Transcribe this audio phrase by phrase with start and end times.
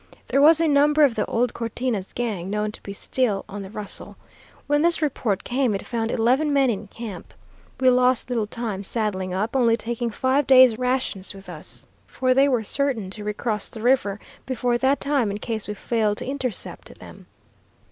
[0.29, 3.69] There was a number of the old Cortina's gang known to be still on the
[3.69, 4.17] rustle.
[4.65, 7.35] When this report came, it found eleven men in camp.
[7.79, 12.47] We lost little time saddling up, only taking five days' rations with us, for they
[12.47, 16.97] were certain to recross the river before that time in case we failed to intercept
[16.97, 17.27] them.